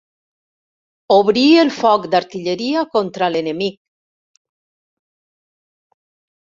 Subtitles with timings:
[1.15, 3.79] Obrir el foc d'artilleria contra l'enemic.